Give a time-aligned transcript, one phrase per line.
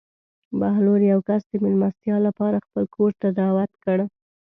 [0.59, 3.97] بهلول یو کس د مېلمستیا لپاره خپل کور ته دعوت کړ.